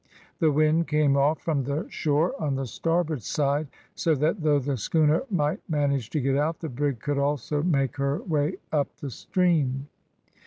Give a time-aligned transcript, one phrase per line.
[0.39, 4.75] The wind came off from the shore on the starboard side, so that though the
[4.75, 9.11] schooner might manage to get out, the brig could also make her way up the
[9.11, 9.89] stream.